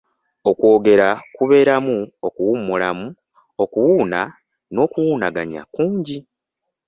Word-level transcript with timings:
Okwogera 0.49 1.07
kubeeramu 1.35 1.97
okuwummulamu, 2.27 3.05
okuwuuna 3.63 4.21
n'okwewunaganya 4.73 5.61
kungi. 5.73 6.17